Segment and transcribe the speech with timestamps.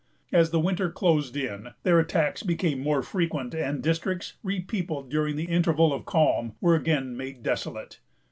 [0.31, 5.43] As the winter closed in, their attacks became more frequent; and districts, repeopled during the
[5.45, 7.99] interval of calm, were again made desolate.